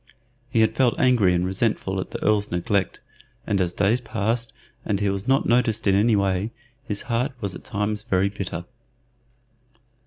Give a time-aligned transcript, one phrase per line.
[0.49, 3.01] He had felt angry and resentful at the Earl's neglect,
[3.45, 4.51] and as days passed
[4.83, 6.49] and he was not noticed in any way,
[6.83, 8.65] his heart was at times very bitter.